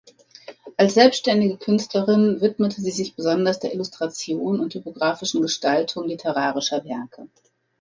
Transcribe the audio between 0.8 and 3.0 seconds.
selbstständige Künstlerin widmete sie